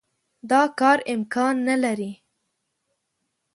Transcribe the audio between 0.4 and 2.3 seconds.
دا کار امکان نه لري.